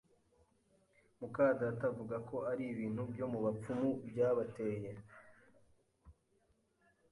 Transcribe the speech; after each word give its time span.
mukadata 1.19 1.83
avuga 1.91 2.15
ko 2.29 2.35
ari 2.51 2.63
ibintu 2.73 3.01
byo 3.11 3.25
mu 3.31 3.39
bapfumu 3.45 3.89
byabateye 4.09 4.91